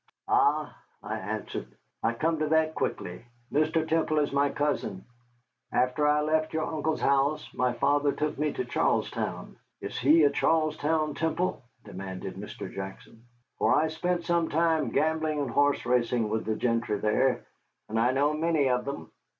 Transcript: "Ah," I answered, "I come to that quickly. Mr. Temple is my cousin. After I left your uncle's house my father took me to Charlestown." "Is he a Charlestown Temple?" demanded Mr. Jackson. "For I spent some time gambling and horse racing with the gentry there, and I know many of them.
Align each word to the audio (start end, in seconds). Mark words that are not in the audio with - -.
"Ah," 0.27 0.81
I 1.03 1.15
answered, 1.19 1.77
"I 2.01 2.13
come 2.15 2.39
to 2.39 2.47
that 2.47 2.73
quickly. 2.73 3.23
Mr. 3.53 3.87
Temple 3.87 4.17
is 4.17 4.31
my 4.31 4.49
cousin. 4.49 5.05
After 5.71 6.07
I 6.07 6.21
left 6.21 6.53
your 6.53 6.65
uncle's 6.65 7.01
house 7.01 7.47
my 7.53 7.73
father 7.73 8.11
took 8.11 8.39
me 8.39 8.51
to 8.53 8.65
Charlestown." 8.65 9.57
"Is 9.79 9.95
he 9.99 10.23
a 10.23 10.31
Charlestown 10.31 11.13
Temple?" 11.13 11.61
demanded 11.85 12.33
Mr. 12.33 12.73
Jackson. 12.73 13.25
"For 13.59 13.75
I 13.75 13.89
spent 13.89 14.23
some 14.25 14.49
time 14.49 14.89
gambling 14.89 15.39
and 15.39 15.51
horse 15.51 15.85
racing 15.85 16.29
with 16.29 16.45
the 16.45 16.55
gentry 16.55 16.97
there, 16.97 17.45
and 17.87 17.99
I 17.99 18.09
know 18.09 18.33
many 18.33 18.69
of 18.69 18.85
them. 18.85 19.11